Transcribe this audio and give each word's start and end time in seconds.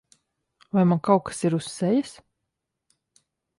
Vai 0.77 0.85
man 0.91 1.01
kaut 1.09 1.21
kas 1.29 1.43
ir 1.49 1.57
uz 1.59 1.69
sejas? 1.75 2.17